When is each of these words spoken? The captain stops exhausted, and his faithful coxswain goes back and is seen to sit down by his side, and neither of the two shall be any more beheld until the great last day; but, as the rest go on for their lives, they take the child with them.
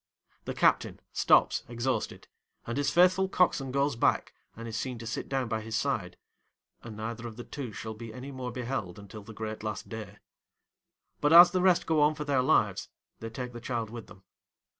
The 0.45 0.55
captain 0.55 0.99
stops 1.13 1.61
exhausted, 1.67 2.27
and 2.65 2.75
his 2.75 2.89
faithful 2.89 3.29
coxswain 3.29 3.71
goes 3.71 3.95
back 3.95 4.33
and 4.55 4.67
is 4.67 4.75
seen 4.75 4.97
to 4.97 5.05
sit 5.05 5.29
down 5.29 5.47
by 5.47 5.61
his 5.61 5.75
side, 5.75 6.17
and 6.81 6.97
neither 6.97 7.27
of 7.27 7.35
the 7.35 7.43
two 7.43 7.71
shall 7.71 7.93
be 7.93 8.11
any 8.11 8.31
more 8.31 8.51
beheld 8.51 8.97
until 8.97 9.21
the 9.21 9.31
great 9.31 9.61
last 9.61 9.89
day; 9.89 10.17
but, 11.19 11.31
as 11.31 11.51
the 11.51 11.61
rest 11.61 11.85
go 11.85 12.01
on 12.01 12.15
for 12.15 12.23
their 12.25 12.41
lives, 12.41 12.89
they 13.19 13.29
take 13.29 13.53
the 13.53 13.61
child 13.61 13.91
with 13.91 14.07
them. 14.07 14.23